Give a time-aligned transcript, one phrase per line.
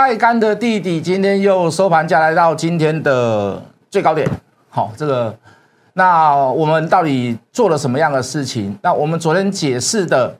[0.00, 4.26] 爱干的弟弟今天又收盘价来到今天的最高点。
[4.70, 5.36] 好，这个
[5.92, 8.74] 那我们到底做了什么样的事情？
[8.80, 10.34] 那我们昨天解释的，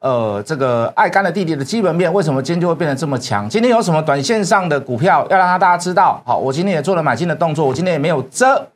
[0.00, 3.48] 呃，这个爱干的弟弟的基本面为什么今天就会变得这么强？
[3.48, 6.20] 今天有什么短线上的股票要让大家知道？
[6.26, 8.66] 好，我今天也做了买进的动作，我今天也没有遮。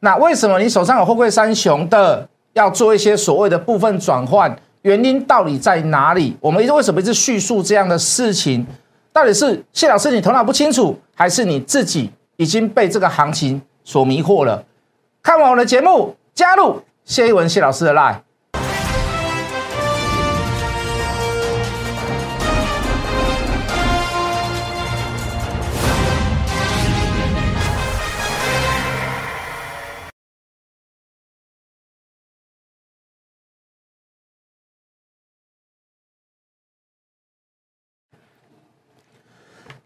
[0.00, 4.54] 那为什么你手上有货柜三雄的要做一些所谓的部分转换？
[4.82, 6.36] 原因到底在哪里？
[6.38, 8.66] 我们为什么一直叙述这样的事情？
[9.12, 14.64] 到底是谢老师你头脑不清楚，还是你自己已经被这个行情所迷惑了？
[15.22, 18.20] 看完我的节目，加入谢一文谢老师的 line。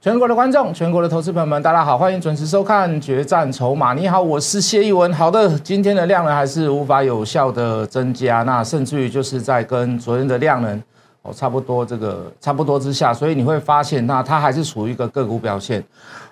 [0.04, 3.94] 全国的观众，全国的投资朋友们，大家好，欢迎准时收看《决战筹码》。
[3.96, 5.10] 你好，我是谢一文。
[5.14, 10.78] 好的，今天的量能还是无法有效的增加，那甚至于就是在跟昨天的量能
[11.22, 15.82] 哦差不多，这个差不多之下，所以你会发现，那它还是处于一个个股表现。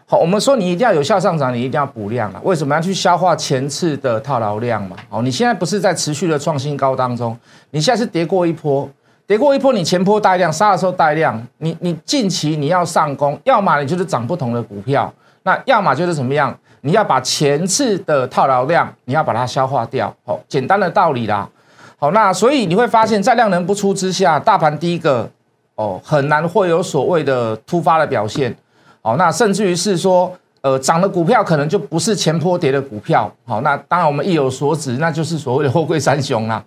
[0.05, 2.43] 好，我们说你一定要有效上涨，你一定要补量啊。
[2.45, 4.97] 为什么要去消化前次的套牢量嘛？
[5.09, 7.35] 哦，你现在不是在持续的创新高当中，
[7.71, 8.87] 你现在是跌过一波。
[9.27, 15.13] 跌过一波，你前波带量杀的时候带量，你你近期你要上攻，要么你就是涨不同的股票，
[15.45, 16.57] 那要么就是怎么样？
[16.83, 20.13] 你要把前次的套牢量，你要把它消化掉。
[20.27, 21.49] 好，简单的道理啦。
[21.97, 25.31] 好，那所以你会发现在量能不出之下，大盘第一个
[25.77, 28.53] 哦很难会有所谓的突发的表现。
[29.01, 33.33] 好，那甚至于是说，呃，涨的股票可能就不是前波跌的股票。
[33.45, 36.63] 好，那当然我们意有所指，那就是所谓的货柜三雄啦。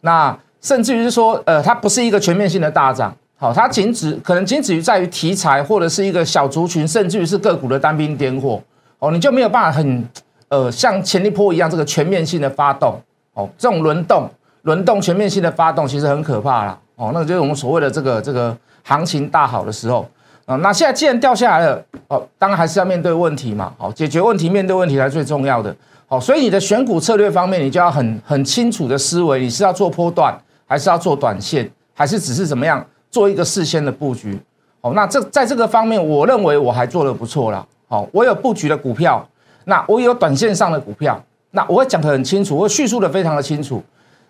[0.00, 8.60] 那甚至于是说，呃，它不是一个全面性的大涨，好，它仅止可能仅止于在于题材或者是一个小族群，甚至于是个股的单兵点火，
[8.98, 10.08] 哦，你就没有办法很，
[10.48, 13.00] 呃，像前一波一样这个全面性的发动，
[13.34, 14.28] 哦，这种轮动、
[14.62, 20.04] 轮动全面性的发动其实很可怕啦，哦，那个就是我们所谓的这个这个行情大好的时候，
[20.46, 25.72] 啊，那现在既然掉下来了，哦，当然还是要面对问题嘛，好，解决问题、面对问题才最重要的，
[26.08, 30.36] 好，所以你的选股策略方面，你就要很很清楚的思维，你是要做波段。
[30.66, 34.38] 还是要做短线，还是只是怎么样做一个事先的布局？
[34.80, 37.66] 好，那这在这个方面，我认为我还做的不错了。
[37.88, 39.26] 好，我有布局的股票，
[39.64, 41.22] 那我有短线上的股票，
[41.52, 43.82] 那我会讲得很清楚，我叙述的非常的清楚。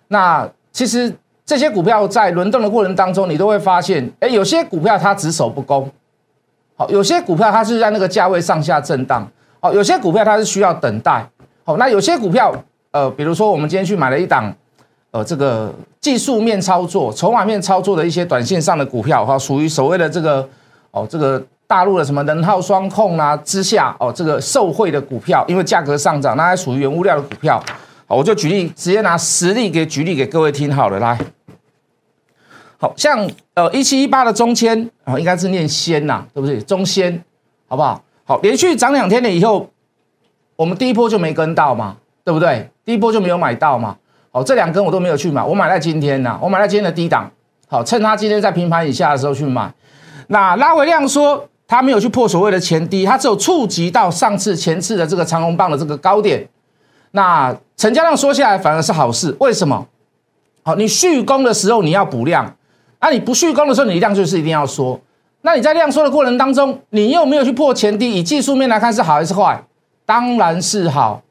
[0.08, 1.12] 那其实
[1.44, 5.90] 这些股票在轮动的过程当中，你都会发现，哎，有些股票它只守不攻，
[6.76, 9.26] 好，有些股票它是在那个价位上下震荡，
[9.60, 11.26] 好，有些股票它是需要等待，
[11.64, 12.54] 好，那有些股票，
[12.92, 14.54] 呃，比如说我们今天去买了一档。
[15.12, 20.46] 呃，这个技术面操作、筹码面操作的一些短线上的股票，哈，属于所谓的这个
[20.90, 27.62] 哦，这个大陆的什么能耗双控啊之下，哦，这个受惠的股票，因为价格上涨，那还属于原物料的股票。
[28.06, 31.18] 好，我就举例，直接拿实例给举例给各位听好了，来，
[32.76, 36.60] 好像呃一七一八的中签啊，应该是念仙呐，对不对？
[36.60, 37.24] 中仙，
[37.68, 38.02] 好不好？
[38.24, 39.70] 好，连续涨两天了以后，
[40.56, 42.68] 我们第一波就没跟到嘛，对不对？
[42.84, 43.96] 第一波就没有买到嘛。
[44.36, 47.30] 哦，这两根我都没有去买，我买在今天呐，我买在今天的低档，
[47.68, 49.72] 好，趁它今天在平盘以下的时候去买。
[50.26, 56.46] 那拉回量说，它没有去破所谓的前低，它只有触及到上次前次的这个长红棒的这个高点。
[57.12, 59.86] 那成交量缩下来反而是好事，为什么？
[60.62, 62.54] 好，你续攻的时候你要补量，
[63.00, 65.00] 那你不续攻的时候，你量就是一定要缩。
[65.40, 69.64] 那你在量缩的过程当中，你又没有去破前低，以技术面来看是好还是坏？
[70.04, 71.22] 当然是好。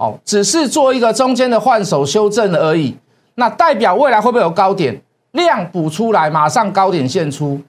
[0.00, 2.96] 哦，只是做一个中间的换手修正而已，
[3.34, 4.98] 那代表未来会不会有高点
[5.32, 7.60] 量补出来，马上高点现出，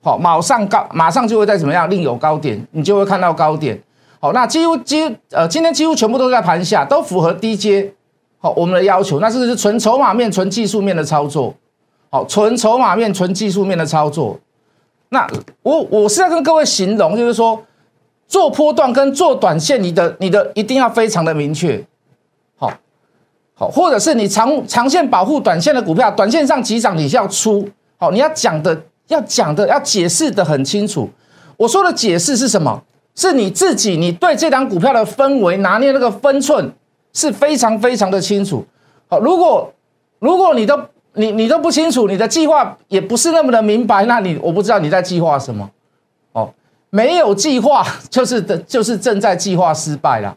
[0.00, 3.76] 好，马上高，马上就会再怎么样另有高点，你就会看到高点。
[4.20, 7.92] 好，那几乎几呃，今天几乎全部都在盘下，都符合低阶，
[8.38, 11.52] 好，我们的要求，那这是纯筹码面、纯技术面的操作，
[12.10, 14.38] 好，纯筹码面、纯技术面的操作。
[15.08, 15.26] 那
[15.64, 17.60] 我我是在跟各位形容，就是说。
[18.26, 21.84] 做波段跟做短线，你的你的一定要非常的明确，
[22.56, 22.72] 好，
[23.54, 31.10] 好，或者是你长长线保护短线的股票，短线上急涨你是要出，好，你要讲的要讲的要解释的很清楚。
[31.56, 32.82] 我说的解释是什么？
[33.14, 36.72] 是你自己你对这档股票的氛围拿捏那个分寸
[37.12, 38.64] 是非常非常的清楚。
[39.06, 39.70] 好，如果
[40.18, 40.80] 如果你都
[41.12, 45.70] 你你都不清楚，你的计划也不是那么的明白，那你我不知道你在计划什么。
[46.94, 50.36] 没有计划 就是的，就是正在计划失败了，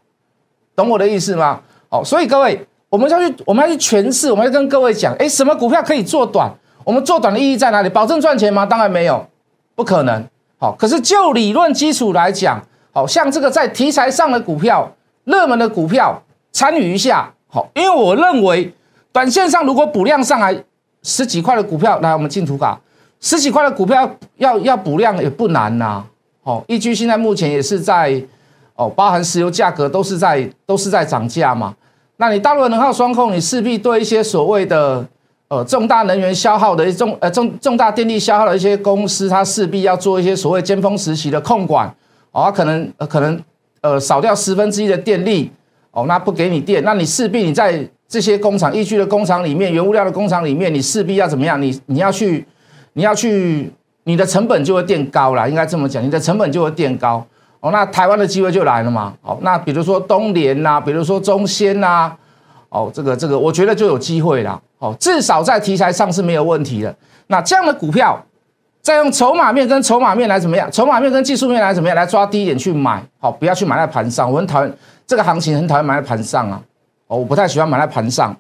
[0.74, 1.60] 懂我的意思吗？
[1.90, 6.50] 好，所以各位，我们要去，我们要去诠释，我们要跟各位讲，哎，什么股票可以做短？
[6.86, 7.90] 我们做短的意义在哪里？
[7.90, 8.66] 保证赚钱吗？
[8.66, 9.28] 当然没有，
[9.76, 10.26] 不可能。
[10.58, 14.90] 好，可是就理论基础来讲，好像这个在题材上的股票、
[15.26, 16.24] 热门的股票
[16.54, 18.74] 参与一下，好，因为我认为
[19.12, 20.64] 短线上如果补量上来
[21.04, 22.80] 十几块的股票，来我们进图卡，
[23.20, 26.02] 十几块的股票要要补量也不难呐。
[26.46, 28.20] 哦，易居现在目前也是在
[28.76, 31.76] 哦，包含石油价格都是在都是在涨价嘛。
[32.18, 35.06] 那你大陆能耗双控，你势必对一些所谓的。
[35.48, 41.88] 呃，重大能源消耗的重呃重重大电力消耗的一些公司，它势必要做一些所谓尖峰时期的控管，
[42.32, 43.40] 哦，可能可能
[43.82, 45.52] 呃少掉十分之一的电力，
[45.92, 51.62] 哦，那不给你电，那你势必你在这些工厂、易居的工厂里面、原物料的工厂里面，你势必要怎么样？
[51.62, 52.44] 你你要去
[52.94, 53.72] 你要去，
[54.06, 57.24] 你的成本就会垫高了，应该这么讲，你的成本就会垫高，
[57.60, 62.12] 哦，那台湾的机会就来了嘛，哦，那比如说东联呐，比如说中仙呐，
[62.70, 64.62] 哦，这个这个，我觉得就有机会了。
[64.78, 66.94] 哦，至少在题材上是没有问题的。
[67.28, 68.22] 那这样的股票，
[68.82, 70.70] 再用筹码面跟筹码面来怎么样？
[70.72, 71.96] 筹码面跟技术面来怎么样？
[71.96, 73.02] 来抓低点去买。
[73.18, 74.30] 好，不要去买在盘上。
[74.32, 76.62] 我很讨厌这个行情，很讨厌买在盘上啊。
[77.08, 78.36] 哦，我不太喜欢买在盘上。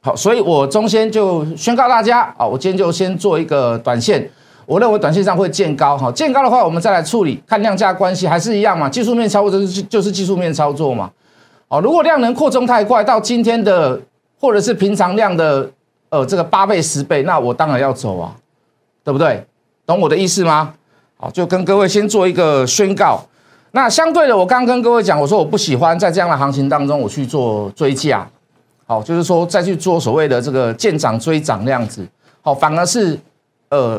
[0.00, 4.30] 好，所以我中先就宣告大家啊，我今天就先做一个短线。
[4.66, 5.96] 我认为短线上会见高。
[5.96, 8.88] 哈，见高的话，我们再来处理，看量价关系还是一样嘛？
[8.88, 11.10] 技术面操作就是就是技术面操作嘛。
[11.68, 14.00] 哦，如果量能扩充太快，到今天的。
[14.40, 15.66] 或者是平常量的，
[16.10, 18.34] 呃，这个八倍十倍，那我当然要走啊，
[19.02, 19.42] 对不对？
[19.86, 20.74] 懂我的意思吗？
[21.16, 23.24] 好，就跟各位先做一个宣告。
[23.70, 28.28] 那相对的，我刚刚跟各位讲，我说我不喜欢在这样的行情当中我去做追价，
[28.86, 32.06] 好，就是说再去做所谓的这个见涨追涨那样子，
[32.42, 33.18] 好，反而是
[33.70, 33.98] 呃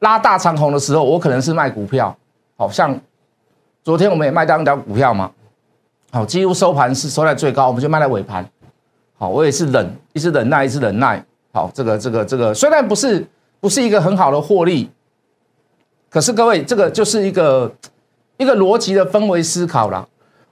[0.00, 2.16] 拉大长红的时候，我可能是卖股票，
[2.56, 2.98] 好像
[3.82, 5.30] 昨天我们也卖到一条股票嘛，
[6.10, 8.48] 好，几乎收盘是收在最高，我们就卖在尾盘。
[9.16, 11.24] 好，我也是忍，一直忍耐，一直忍耐。
[11.52, 13.24] 好，这个这个这个虽然不是
[13.60, 14.90] 不是一个很好的获利，
[16.10, 17.72] 可是各位，这个就是一个
[18.36, 20.06] 一个逻辑的氛围思考啦。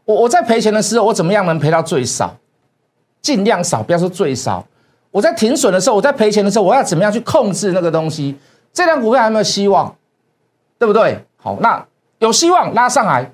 [0.04, 2.36] 我我在赔钱的时候，我怎么样能赔到最少？
[3.20, 4.64] 尽量少，不要说最少。
[5.10, 8.36] 我在停损的时候，我在赔钱的时候，我要怎么样去控制那个东西？
[8.72, 9.94] 这辆股票还有没有希望？
[10.78, 11.24] 对不对？
[11.36, 11.84] 好，那
[12.18, 13.30] 有希望拉上来，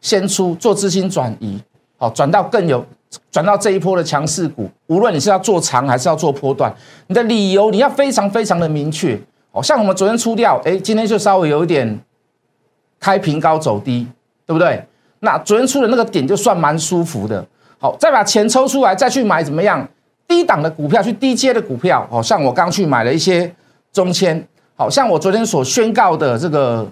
[0.00, 1.60] 先出做资金转移，
[1.96, 2.84] 好，转到更有。
[3.30, 6.74] 转到这一波的强势股，无论你是要做长还是要做波段，
[7.06, 9.18] 你的理由你要非常非常的明确。
[9.52, 11.98] 哦，像我们昨天出掉，哎，今天就稍微有一点
[12.98, 14.06] 开平高走低，
[14.44, 14.84] 对不对？
[15.20, 17.46] 那昨天出的那个点就算蛮舒服的。
[17.78, 19.88] 好，再把钱抽出来，再去买怎么样？
[20.26, 22.06] 低档的股票，去低阶的股票。
[22.10, 23.54] 哦，像我刚去买了一些
[23.92, 24.46] 中签，
[24.76, 26.86] 好像我昨天所宣告的这个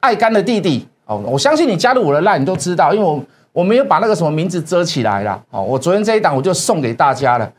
[0.00, 0.88] 爱肝的弟弟。
[1.04, 3.22] 哦，我相信你加入我的 line，你都知道，因为我。
[3.56, 7.50] 我没有把那个什么名字遮起来了，哦，我昨天这一档我就送给大家了，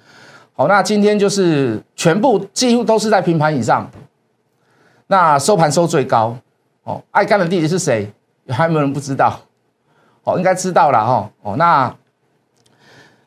[0.53, 3.89] 好，那今天就是全部几乎都是在平盘以上，
[5.07, 6.37] 那收盘收最高，
[6.83, 8.07] 哦，爱干的弟弟是谁？
[8.47, 9.39] 还有没有人不知道？
[10.23, 11.91] 哦，应该知道了哈，哦，那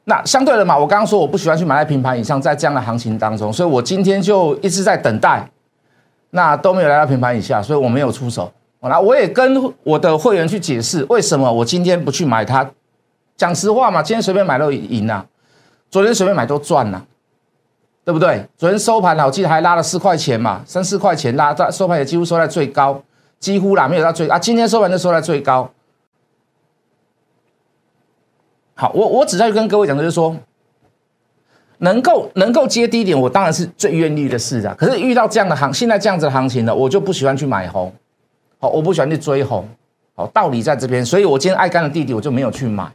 [0.04, 5.50] 那相对的嘛，我刚刚说我不喜欢去买在平盘以上，在这样的行情当中，所以我今天就一直在等待，
[6.30, 8.52] 那都没有来到平盘以下，所以我没有出手。
[8.80, 12.68] 那我也跟我的会员去解释为什么我今天不去买它。
[13.36, 15.26] 讲实话嘛，今天随便买都赢了，
[15.90, 17.04] 昨天随便买都赚了，
[18.04, 18.46] 对不对？
[18.56, 23.02] 昨天收盘我记得还拉了四块钱嘛，三四块钱拉到收盘也几乎收在最高，
[23.38, 24.38] 几乎啦没有到最啊。
[24.38, 25.70] 今天收盘就收在最高。
[28.74, 30.36] 好，我我只在跟各位讲的就是说，
[31.80, 34.74] 能够能够接低点，我当然是最愿意的事啊。
[34.78, 37.92] 可是遇到这样的行，现在这样子的行情呢，我就不喜欢去买红。
[38.58, 39.66] 好，我不喜欢去追红，
[40.14, 42.86] 好，道理在这边，所以我今天爱干的弟弟我就没有去买，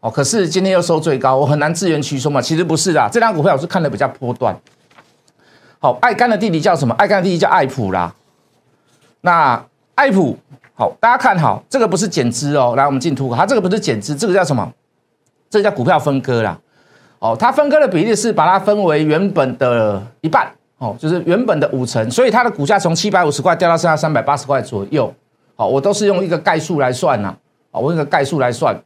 [0.00, 2.42] 哦，可是今天又收最高，我很难自圆其说嘛。
[2.42, 4.54] 其实不是啦，这张股票我是看的比较波段。
[5.78, 6.94] 好，爱干的弟弟叫什么？
[6.96, 8.14] 爱干的弟弟叫爱普啦。
[9.22, 9.64] 那
[9.94, 10.36] 爱普，
[10.74, 12.74] 好，大家看好，这个不是减资哦。
[12.76, 14.70] 来，我们进图，它这个不是减资，这个叫什么？
[15.48, 16.58] 这个叫股票分割啦。
[17.22, 20.50] 哦，它分割的比例是把它分为原本的一半。
[20.78, 25.14] 哦，就是原本的五成，所以它的股价从七百五十块掉到剩下三百八十块左右。
[25.54, 27.32] 好，我都是用一个概数来算呐。
[27.70, 28.76] 啊，我用个概数来算，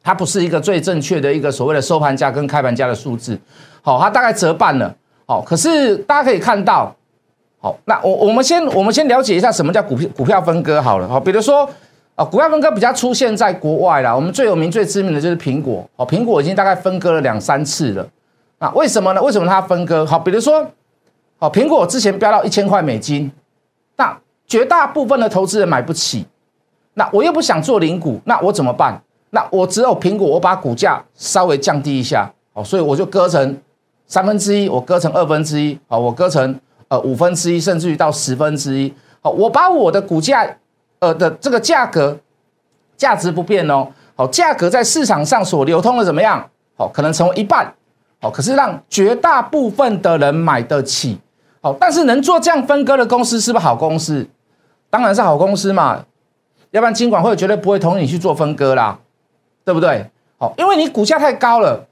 [0.00, 3.36] 它不是一个最正确的一个所谓的收盘价跟开盘价的数字。
[3.82, 4.94] 好，它大概折半了。
[5.26, 6.94] 好，可是大家可以看到，
[7.60, 11.08] 好，那我我们先我们先了解一下什么叫股票股票分割好了。
[11.08, 11.68] 好，比如说
[12.14, 15.88] 啊，股票分割比较出现在国外啦，我们最有名最知名的就是苹果。
[15.96, 18.06] 哦，苹果已经大概分割了两三次了。
[18.58, 19.22] 那，为什么呢？
[19.22, 20.06] 为什么它分割？
[20.06, 20.66] 好，比如说。
[21.36, 23.30] 好，苹果之前飙到一千块美金，
[23.96, 24.16] 那
[24.46, 26.24] 绝大部分的投资人买不起，
[26.94, 29.02] 那我又不想做零股，那我怎么办？
[29.30, 33.60] 那我只有苹果，我把股价稍微降低一下，哦，所以我就割成
[34.06, 40.48] 三分之一，我割成二分之一，哦，我割成呃五分之一，甚至于到十分之一，好，我把我的股价
[41.04, 42.18] 呃的这个价格
[42.96, 46.48] 价值不变哦，好，价格在市场上所流通的怎么样？
[46.76, 47.72] 好，可能成为一半，
[48.20, 51.18] 好，可是让绝大部分的人买得起，
[51.60, 54.26] 好，但是能做这样分割的公司是不是好公司？
[54.88, 56.04] 当然是好公司嘛，
[56.70, 58.98] 要不然金管会绝对不会同意你去做分割啦，
[59.64, 60.10] 对不对？
[60.38, 61.86] 好，因为你股价太高了。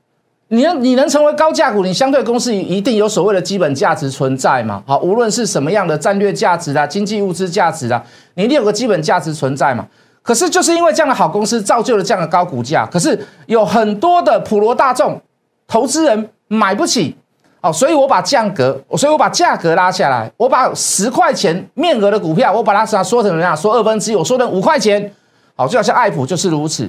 [0.52, 4.82] 你能你能成为高价股，你相对公司一定有所谓的基本价值存在嘛？
[4.86, 8.04] 好，无论是什么样的战略价值啊、经济物资价值啊，
[8.34, 9.86] 你一定有个基本价值存在嘛？
[10.20, 15.18] 可是就是因为这样的好公司造就了这样的高股价，可是有很多的普罗大众
[15.66, 17.16] 投资人买不起，
[17.62, 23.56] 哦，所以我把价格，所以我把价格拉下来，我把十块钱面额的股票，我把它说说成怎么样？
[23.56, 25.10] 说二分之一，我说成五块钱，
[25.56, 26.86] 好，就好像爱普就是如此。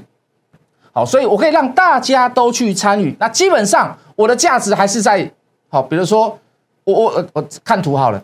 [0.96, 3.16] 好，所以我可以让大家都去参与。
[3.20, 5.28] 那基本上我的价值还是在
[5.68, 6.38] 好，比如说
[6.84, 8.22] 我我我看图好了，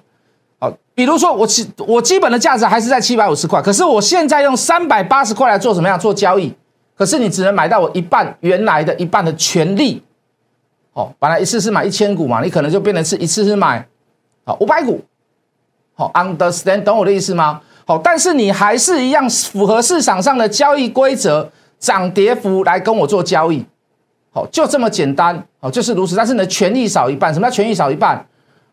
[0.60, 6.54] 好，比如说我基我基本的价值还是在七百五十块，可是我现在用三百八十块来做什么样做交易？
[6.96, 10.04] 可是你只能买到我一半原来的一半的权利。
[10.94, 13.84] 好，本来一次是买一千股嘛，你可能就变成是一次是买
[14.46, 15.02] 好五百股。
[15.96, 17.62] 好，understand 懂我的意思吗？
[17.86, 21.50] 好，但是你还是一样符合市场上的交易规则。
[21.80, 23.66] 涨跌幅来跟我做交易，
[24.32, 26.16] 好，就这么简单，好，就是如此。
[26.16, 28.26] 但是呢，权益少一半，什么叫权益少一半？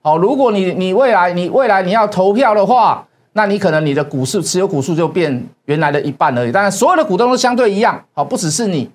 [0.02, 6.52] 好，如果你你未来你未来你要投票的话，那你可能你的股市持有股数就变原来的一半而已。
[6.52, 8.90] 当然，所有的股东都相对一样，好，不只是你，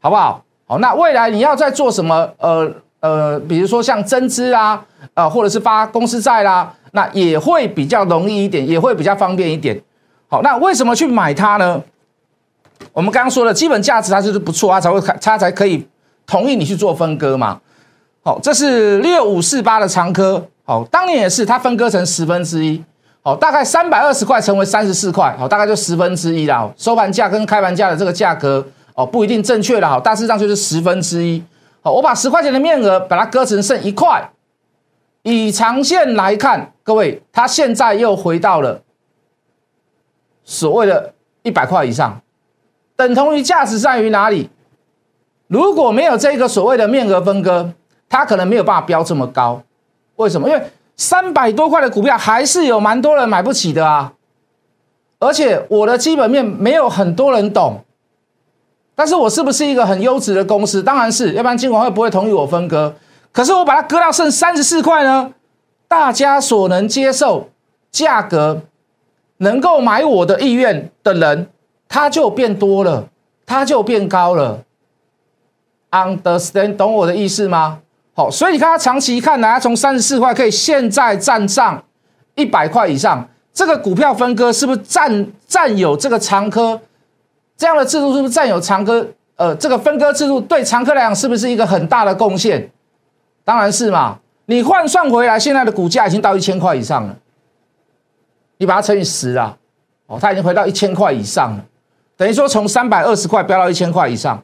[0.00, 0.42] 好不好？
[0.66, 2.28] 好，那未来你要再做什么？
[2.38, 9.80] 呃呃，比如说像增资啊，呃，或者是发公司债啦，那也会比较容易一点，也会比较方便一点。
[10.28, 11.80] 好，那为什么去买它呢？
[12.92, 15.86] 我们刚刚说的基本价值，它就是不错，它才会它才可以
[16.26, 17.60] 同意你去做分割嘛。
[18.22, 22.82] 好，这是六五四八的长科，好，当年也是它分割成十分之一，
[23.22, 26.68] 好，大概三百二十块成为三十四块，好，大概就十分之一啦。
[26.76, 31.42] 收盘价跟开盘价的这个价格，哦，不一定正确的，好，大致上就是十分之一。
[31.82, 34.28] 好，我把十块钱的面额把它割成剩一块，
[35.22, 38.82] 以长线来看，各位，它现在又回到了
[40.44, 41.14] 所谓的
[41.44, 42.20] 一百块以上。
[42.96, 44.50] 等同于价值在于哪里？
[45.48, 47.72] 如果没有这个所谓的面额分割，
[48.08, 49.62] 它可能没有办法标这么高。
[50.16, 50.48] 为什么？
[50.48, 50.62] 因为
[50.96, 54.14] 三百多块的股票还是有蛮多人买不起的啊。
[55.18, 57.84] 而且我的基本面没有很多人懂。
[58.94, 60.82] 但是我是不是一个很优质的公司？
[60.82, 62.94] 当然是，要不然金管会不会同意我分割。
[63.30, 65.32] 可是我把它割到剩三十四块呢？
[65.86, 67.50] 大家所能接受
[67.92, 68.62] 价格，
[69.36, 71.48] 能够买我的意愿的人。
[71.88, 73.08] 它就变多了，
[73.44, 74.62] 它就变高了。
[75.90, 77.80] Understand 懂我的意思吗？
[78.14, 81.82] 好，所以你看它长期看，它从三十四块可以现在站上
[82.34, 86.80] 一百块以上，这个股票分割是不是占占有这个长科
[87.56, 88.14] 这样的制度？
[88.14, 89.06] 是不是占有长科？
[89.36, 92.70] 呃，这个分割制度对长科来讲是不是一个很大的贡献？
[93.44, 94.18] 当然是嘛。
[94.48, 97.16] 你换算回来，现在的股价已经到一千块以上了，
[98.58, 99.58] 你把它乘以十啊，
[100.06, 101.64] 哦，它已经回到一千块以上了。
[102.16, 104.42] 等于说从三百二十块飙到一千块以上，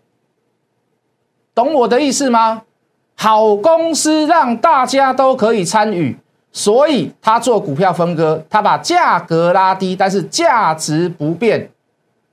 [1.55, 2.63] 懂我的意思吗？
[3.15, 6.19] 好公司让大家都可以参与，
[6.51, 11.71] 所以他做股票分割，他把价格拉低，但是价值不变。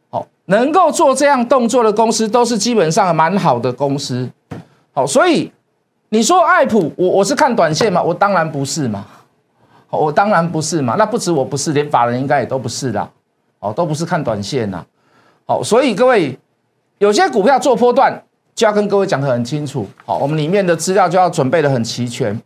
[0.09, 4.29] 好，能够做这样动作的公司，都是基本上蛮好的公司。
[4.93, 5.51] 好，所以
[6.09, 8.01] 你说爱普，我我是看短线吗？
[8.01, 9.05] 我当然不是嘛，
[9.89, 10.95] 我当然不是嘛。
[10.97, 13.09] 那不止我不是，连法人应该也都不是的。
[13.59, 14.83] 哦，都不是看短线呐。
[15.49, 16.37] 好，所以各位
[16.99, 18.21] 有些股票做波段，
[18.53, 19.83] 就要跟各位讲得很清楚。
[20.05, 22.39] 好，我们里面的资料就要准备的很齐全。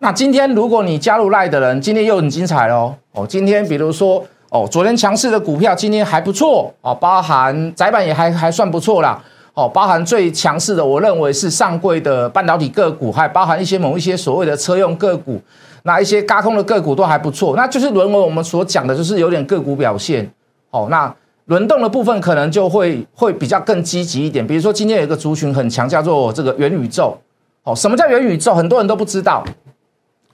[0.00, 2.94] 那今天如果你加入赖的人，今天又很精彩喽。
[3.12, 9.24] 哦，今天比如说哦，昨天强势的股票今天还不错哦，包含窄板也还还算不错啦。
[9.54, 15.40] 哦，包含最强势的，我认为是上柜的半导体个股，还包含一些某一些所谓的车用个股，
[15.84, 17.56] 那一些高空的个股都还不错。
[17.56, 20.30] 那就是沦为我们所讲的，就是有点个股表现。
[20.68, 21.10] 哦，那。
[21.46, 27.16] 轮动的部分可能就会会比较更积极一点，比如说今天有一个族群很强，叫做这个元宇宙。
[27.62, 28.52] 哦，什么叫元宇宙？
[28.52, 29.44] 很多人都不知道。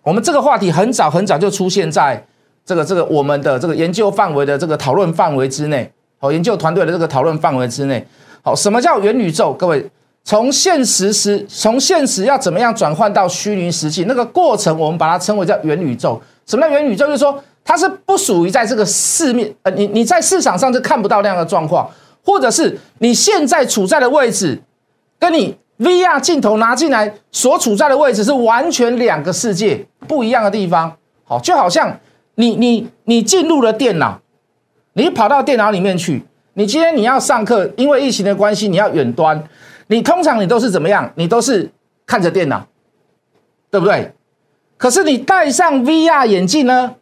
[0.02, 2.22] 我们这个话题很早很早就出现在
[2.64, 5.90] 这个这个我们的这个研究范围的这个讨论范围之内。
[6.20, 8.02] 哦，研究团队的这个讨论范围之内。
[8.42, 9.52] 好，什么叫元宇宙？
[9.52, 9.86] 各位，
[10.24, 16.18] 从现实时从现实要怎么样转换到虚拟实际，那个过程我们把它称为叫元宇宙。
[16.46, 17.06] 什么叫元宇宙？
[17.06, 17.38] 就是说。
[17.64, 21.88] 它是不属于在这个市面，呃，你你在市场上是看不到那样的状况，
[22.24, 24.60] 或者是你现在处在的位置，
[25.18, 30.96] 跟你 VR 镜头拿进来所处在的位置是完全两个世界不一样的地方。
[31.24, 31.98] 好，就好像
[32.34, 34.20] 你你你进入了电脑，
[34.94, 39.42] 你跑到电脑里面去，你今天你要上课，因为疫情的关系，你要远端，
[39.86, 41.10] 你通常你都是怎么样？
[41.14, 41.70] 你都是
[42.06, 42.66] 看着电脑，
[43.70, 44.12] 对不对？
[44.76, 46.96] 可是你戴上 VR 眼镜呢，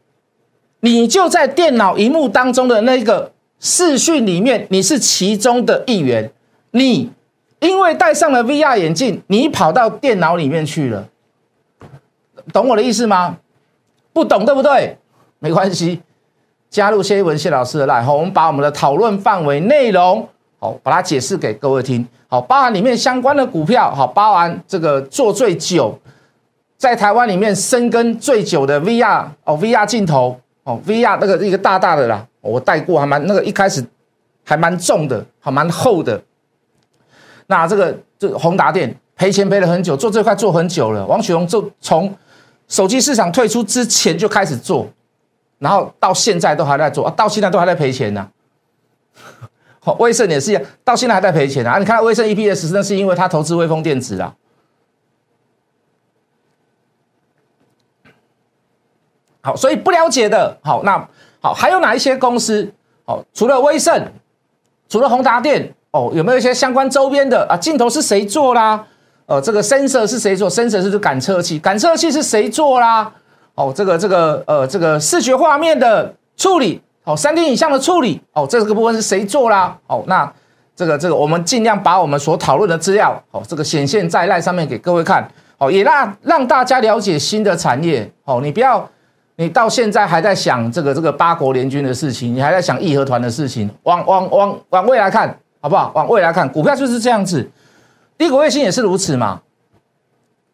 [0.80, 6.30] 你就在电脑荧幕当中的那个视讯里面，你是其中的一员。
[6.72, 7.10] 你
[7.60, 11.08] 因为戴上了 VR 眼镜，你跑到电脑里面去了，
[12.52, 13.38] 懂我的意思吗？
[14.12, 14.96] 不懂对不对？
[15.38, 16.00] 没关系。
[16.70, 20.28] 加入谢一文谢老师的来，好，我们把我们的讨论范围内容，
[20.60, 25.98] 好，把它解释给各位听，好，包含里面相关的股票，好，包含这个做最久，
[26.76, 33.84] 在台湾里面深耕最久的 VR 哦，VR 镜头哦，VR 那个一个大大的啦，我带过，还蛮那个一开始
[34.44, 36.20] 还蛮重的，还蛮厚的。
[37.46, 42.14] 那这个这宏达电赔钱赔了很久，做这块做很久了，王雪红就从
[42.68, 44.86] 手机市场退出之前就开始做。
[45.58, 48.26] 然后到现在都还在做，到现在都还在赔钱呢。
[49.78, 51.78] 好，威盛也是一样，到现在还在赔钱啊！
[51.78, 54.34] 你看威盛 EPS，那是因为他投资微风电子啊。
[59.40, 61.08] 好，所以不了解的，好，那
[61.40, 62.72] 好，还有哪一些公司？
[63.04, 64.06] 好，除了威盛，
[64.88, 67.56] 除了宏达电，哦，有没有一些相关周边的啊？
[67.56, 68.84] 镜头是谁做啦？
[69.26, 73.12] 呃，这个 sensor 是谁做？sensor 是感测器，感测器是谁做啦？
[73.54, 79.76] 哦，这个这个呃，这个视觉画面的处理，哦，三 D 影像的处理，哦，这个部分是谁做啦？
[79.86, 80.30] 哦，那
[80.74, 88.88] 这个这个，我们尽量把我们所讨论的资料，哦，这个显现在赖上面给各位看，哦，也让让大家了解新的产业，哦，你不要，
[89.40, 95.90] 你到现在还在想这个这个八国联军的事情，你还在想义和团的事情，往往往往未来看，好不好？
[95.94, 97.50] 往未来看，股票就是这样子，
[98.18, 99.40] 低轨卫星也是如此嘛，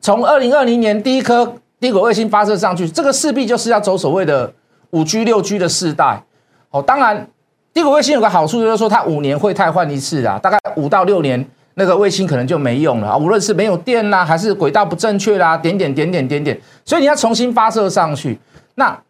[0.00, 1.54] 从二零二零年第一颗。
[1.78, 4.50] 低轨卫星发射上去，这个势必就是要走所谓的
[4.92, 6.24] 五 G、六 G 的世代。
[6.70, 7.28] 哦，当然，
[7.74, 13.16] 低轨卫星有个好处就是说，它五年会汰换一次啊，大概五到六年，那个卫星可能就没用了啊。
[13.18, 18.38] 无论是没有电啦，还是轨道不正确啦，点点点点点点，所以你要重新发射上去，
[18.76, 19.02] 那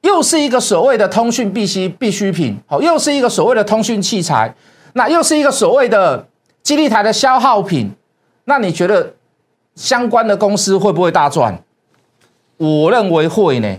[0.00, 4.52] 又是一个所谓的通讯必须必需品，好，又是一个所谓的通讯器材，
[4.94, 6.26] 那又是一个所谓的
[6.62, 7.92] 基地台的消耗品。
[8.46, 9.14] 那你觉得
[9.76, 11.62] 相关的公司会不会大赚？
[12.56, 13.76] 我认为会呢，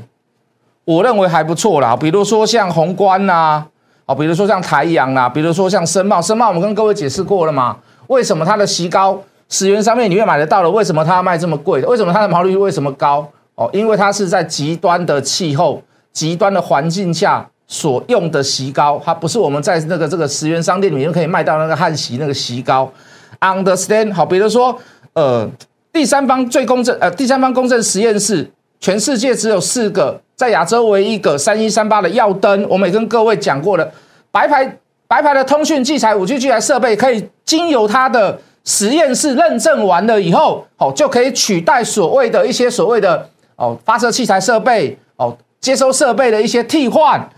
[0.85, 1.95] 我认为还不错啦。
[1.95, 3.65] 比如说像宏观呐，
[4.05, 7.77] 哦，比如说像台阳啦，比如说像深茂，深茂我们跟各位解释过了嘛？
[8.07, 10.69] 为什么它的息高十元上面你会买得到了？
[10.69, 11.81] 为什么它卖这么贵？
[11.83, 13.29] 为什么它的毛利率为什么高？
[13.55, 22.91] 哦，因为它是在极端的气候、极端的环境下所用的席膏，它不是我们在那个这个十元商店里面可以卖到那个汉席那个席膏。
[23.39, 24.13] Understand？
[24.13, 24.77] 好，比如说
[25.13, 25.49] 呃，
[25.91, 28.49] 第三方最公正呃，第三方公正实验室。
[28.79, 33.89] 全世界只有四个，在亚洲唯一一个三一三八的耀灯，我们也跟各位讲过了，
[34.29, 47.29] 白牌白牌的通讯器材、五 G 器材设备，可以经由它的实验室认证完了以后，哦，就可以取代所谓的一些所谓的哦发射器材设备、哦接收设备的一些替换。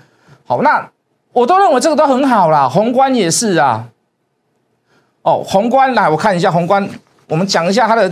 [0.47, 0.89] 好，那
[1.31, 3.87] 我都认为这个都很好啦，宏观也是啊。
[5.21, 6.89] 哦，宏观来，我看一下宏观，
[7.27, 8.11] 我们讲一下它的，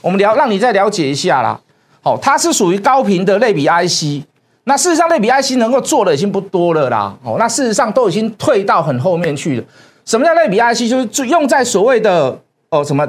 [0.00, 1.60] 我们了让你再了解一下啦。
[2.04, 4.24] 哦，它是属于高频的类比 IC，
[4.64, 7.16] 那事实上类比 IC 能够做的已经不多了啦。
[7.24, 9.66] 哦，那事实上都已经退到很后面去了。
[10.04, 10.88] 什么叫类比 IC？
[10.88, 13.04] 就是用在所谓的哦什么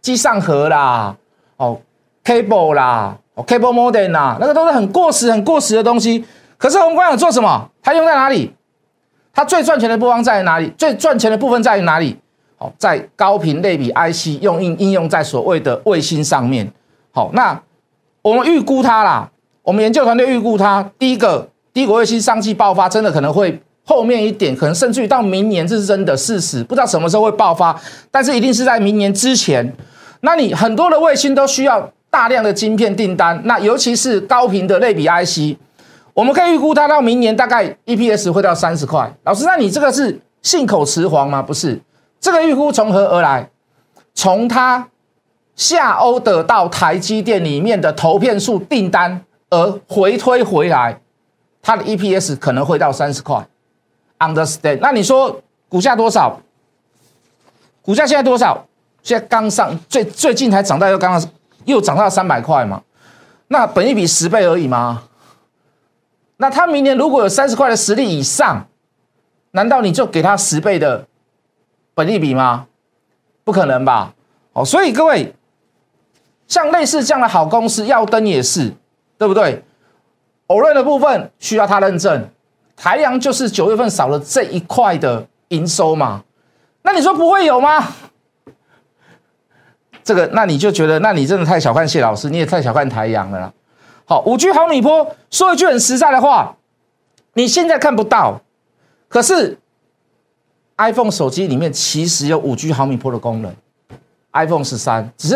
[0.00, 1.14] 机上盒啦，
[1.56, 1.80] 哦
[2.24, 6.24] cable 啦，cable modem 啊，那个都是很过时、很过时的东西。
[6.56, 7.70] 可是宏观有做什么？
[7.82, 8.52] 它用在哪里？
[9.32, 10.72] 它最赚钱的部分在哪里？
[10.76, 12.16] 最赚钱的部分在于哪里？
[12.56, 16.72] 好，在高频类比 IC 用应应用在所谓的卫星上面。
[17.12, 17.60] 好，那。
[18.20, 19.30] 我们预估它啦，
[19.62, 29.72] 我们研究团队预估它，第一个低轨卫星商机爆发，真的可能会后面一点，可能甚至于到明年，这是真的事实，不知道什么时候会爆发，但是一定是在明年之前。
[30.20, 35.58] 那你很多的卫星都需要大量的晶片订单，那尤其是高频的类比 IC，
[36.14, 39.12] 我们可以预估它到明年大概 EPS 会到三十块。
[39.24, 41.42] 老师，那你这个是信口雌黄吗？
[41.42, 41.80] 不是，
[42.20, 43.50] 这个预估从何而来？
[44.14, 44.88] 从它。
[45.58, 51.00] 下欧的到台积电里面的投片数订单，而回推回来，
[51.60, 53.44] 它的 EPS 可能会到三十块。
[54.20, 54.78] Understand？
[54.80, 56.40] 那你说股价多少？
[57.82, 58.64] 股价现在多少？
[59.02, 61.20] 现在刚上，最最近才涨到又刚刚
[61.68, 62.82] 又涨到三百块嘛？
[63.48, 65.04] 那本一比十倍而已吗？
[66.38, 68.66] 那他明年如果有三十块的实力以上，
[69.52, 71.06] 难道你就给他十倍的
[71.94, 72.66] 本一比吗？
[73.44, 74.14] 不可能吧？
[74.52, 75.34] 哦，所以各位。
[76.46, 78.72] 像类似这样的好公司，耀登也是，
[79.18, 79.62] 对不对？
[80.46, 82.26] 偶瑞的部分需要他认证，
[82.74, 86.24] 台阳就是九月份少了这一块的营收嘛？
[86.80, 87.86] 那你说不会有吗？
[90.08, 93.52] 这个，那你就觉得，那你真的太小看谢老师，你也太小看台阳了啦。
[94.06, 96.56] 好，五 G 毫米波，说一句很实在的话，
[97.34, 98.40] 你现在看不到，
[99.06, 99.58] 可是
[100.78, 103.54] iPhone 手机里面其实有五 G 毫米波的功能
[104.32, 105.34] ，iPhone 十三，只是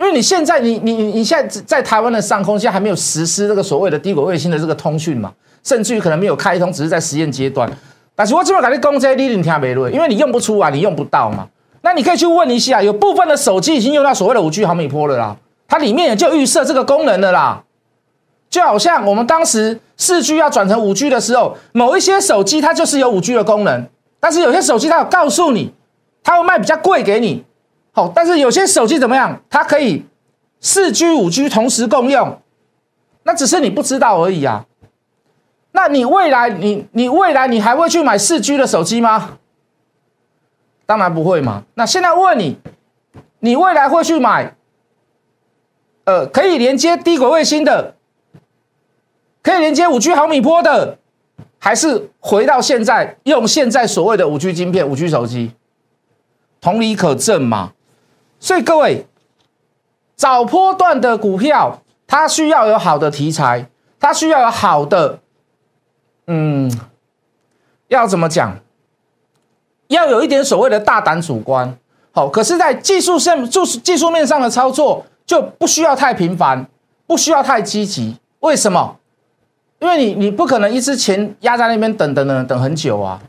[0.00, 5.30] 因为你现在你你你现在在台湾的上空，现在还没有实施这个所谓的低轨卫星的这个通讯嘛，
[5.62, 7.70] 甚至于可能没有开通，只是在实验阶段。
[8.14, 11.46] 但是我这边跟你讲这，你你听没对，因为你用不出啊，你用不到嘛。
[11.82, 15.36] 那你可以去问一下，有部分的手机已经用到所谓的五 G 毫米波了啦，
[15.68, 17.64] 它里面也就预设这个功能的啦。
[18.48, 23.88] 就好像我们当时四 G 要转成五 G 的时候，某一些手机它就是有五 G 的功能，
[24.20, 25.72] 但是有些手机它有告诉你，
[26.22, 27.44] 它会卖比较贵给你。
[27.92, 29.40] 好，但是有些手机怎么样？
[29.50, 30.04] 它可以
[30.60, 32.38] 四 G 五 G 同时共用，
[33.24, 34.66] 那只是你不知道而已啊。
[35.72, 39.38] 那你未来你你未来你还会去买四 G 的手机吗？
[40.86, 41.64] 当然不会嘛。
[41.74, 42.58] 那现在问你，
[43.40, 44.54] 你未来会去买，
[46.04, 47.94] 呃，可以连接低轨卫星的，
[49.42, 50.98] 可以连接五 G 毫米波的，
[51.58, 55.52] 还是回到现在用现在所谓的五 G 晶片、五 G 手机？
[56.60, 57.72] 同理可证嘛。
[58.38, 59.06] 所以各位，
[60.16, 63.68] 早波段的股票，它需要有好的题材，
[63.98, 65.20] 它需要有好的，
[66.26, 66.70] 嗯，
[67.88, 68.58] 要怎么讲？
[69.92, 71.74] 要有一点所谓的大胆主观，
[72.10, 76.66] 好，可是，在技术上、就是技术面上的操作就不需要太频繁，
[77.06, 78.16] 不需要太积极。
[78.40, 78.96] 为什么？
[79.78, 83.20] 因为你你不可能一支钱压在那边等等等等很久啊。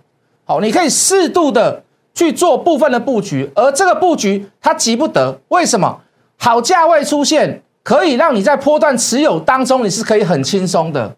[0.46, 1.82] 好，你可以适度的
[2.14, 5.40] 去做部分的布局，而这个布局它急不得。
[5.48, 6.02] 为什么？
[6.38, 11.16] 好价位出现，可以让你在波段持有当中，你是可以很轻松的。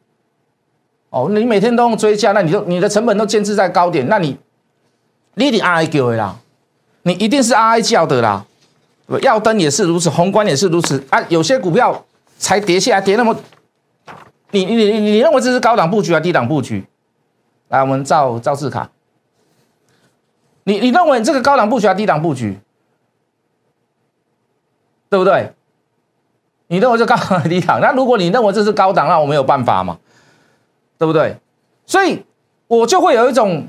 [1.10, 4.38] 哦，你每天都用追加，那你就你的成本都坚持在高点，那你。
[5.36, 6.38] 你一定 I 叫的啦，
[7.04, 8.46] 你一定是 I 叫的啦，
[9.22, 11.22] 耀灯也是如此，宏观也是如此啊。
[11.28, 12.06] 有些股票
[12.38, 13.36] 才跌下来，跌那么，
[14.52, 16.86] 你你你你认为这是高档布局还是低档布局？
[17.68, 18.90] 来，我们照照字卡，
[20.64, 22.58] 你你认为这个高档布局还是低档布局？
[25.10, 25.52] 对不对？
[26.68, 27.82] 你认为这高档 低档？
[27.82, 29.98] 那如果你认为这是高档，那我没有办法嘛，
[30.98, 31.38] 对不对？
[31.86, 32.24] 所以
[32.68, 33.68] 我就会有一种。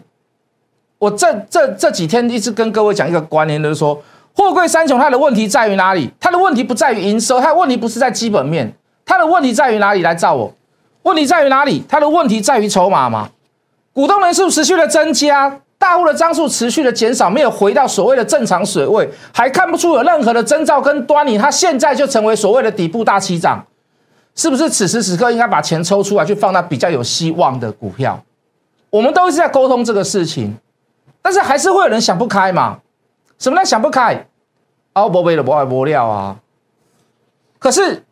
[0.99, 4.03] 我这这这几天一直跟各位讲一个观念，就是说，
[4.35, 6.11] 货柜三雄它的问题在于哪里？
[6.19, 8.73] 它的问题不在于营收，它的问题不是在基本面，
[9.05, 10.01] 它的问题在于哪里？
[10.01, 10.55] 来找我，
[11.03, 11.85] 问题在于哪里？
[11.87, 13.29] 它的问题在于筹码吗？
[13.93, 23.63] 股东人数持续的增加，大户的张数持续的减少，没有回到所谓的正常水位，还看不出有任何的征兆跟端倪，它现在就成为所谓的底部大起涨，
[24.35, 24.71] 是不是？
[24.71, 28.19] 此时此刻应该把钱抽出来，去放到比较有希望的股票。
[28.89, 30.57] 我们都是在沟通这个事情。
[31.27, 32.79] 但是还是会有人想不开嘛？
[33.37, 34.29] 什么叫想不开？
[34.95, 36.37] 哦，不为了不爱不料啊！
[37.59, 38.05] 可是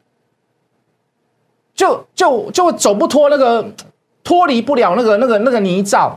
[1.76, 3.70] 就就就走不脱那个
[4.24, 6.14] 脱离不了那个那个那个泥沼。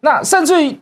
[0.00, 0.78] 那甚至于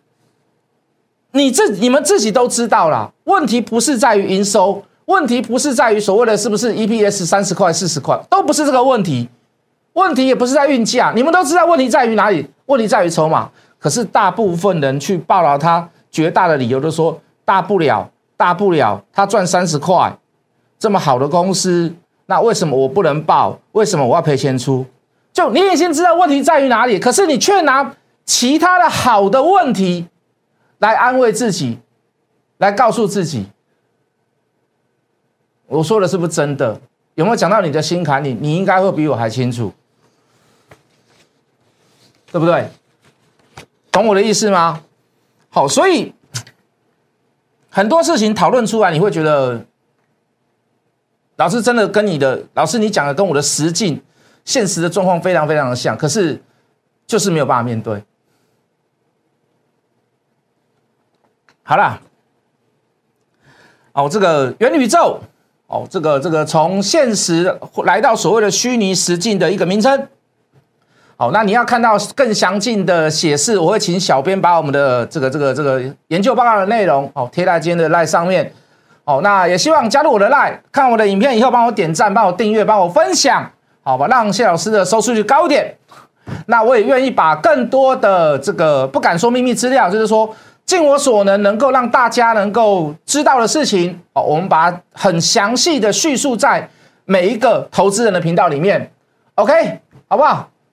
[1.31, 9.29] 你自你们自己都知道了，问题不是在于营收，问题不是在于所谓的是不是 EPS 三十块四十块，都不是这个问题。
[9.93, 12.45] 问题也不是在运价，你们都知道问题在于哪里？
[12.67, 13.49] 问题在于筹码。
[13.85, 20.11] 可是大部分人去报了他绝大的理由都说大不了大不了他赚三十块，
[20.79, 21.94] 这么好的公司，
[22.25, 23.59] 那为什么我不能报？
[23.73, 24.87] 为什么我要赔钱出？
[25.35, 27.94] 就你已经知道问题在于哪里，可是你却拿
[28.25, 30.07] 其他的好的问题
[30.79, 31.79] 来安慰自己，
[32.57, 33.49] 来告诉自己，
[35.66, 36.81] 我说的是不是真的？
[37.16, 38.35] 有没有讲到你的心坎里？
[38.40, 39.70] 你应该会比我还清楚，
[42.33, 42.66] 对不对？
[43.94, 44.83] 懂我的意思吗？
[45.50, 46.12] 好，所以
[47.70, 49.64] 很多事情讨论出来，你会觉得
[51.37, 54.02] 老师真的跟你的老师你讲的跟我的实境
[54.44, 56.42] 现实的状况非常非常的像，可是
[57.07, 58.02] 就是没有办法面对。
[61.62, 62.00] 好了，
[63.92, 65.20] 哦，这个元宇宙，
[65.68, 70.09] 哦，这个这个从现实来到所谓的虚拟实境的一个名称。
[71.16, 78.53] 好，那你要看到更详尽的写示，我会请小编把我们的这个这个这个研究报告的内容，哦，贴在今天的赖上面。
[79.05, 83.48] 哦，那也希望加入我的赖，看我的影片以后帮我点赞，帮我订阅，帮我分享，
[83.83, 85.77] 好吧，让谢老师的收视率高一点。
[86.46, 96.66] 那我也愿意把更多的这个不敢说秘密资料，就是说尽我所能，能够让大家能够知道的事情，哦，我们把很详细的叙述在
[97.05, 98.90] 每一个投资人的频道里面。
[99.35, 100.48] OK，好不好？